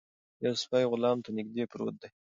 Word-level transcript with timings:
یو 0.45 0.53
سپی 0.61 0.83
غلام 0.91 1.17
ته 1.25 1.29
نږدې 1.37 1.63
پروت 1.71 1.95
دی. 2.01 2.09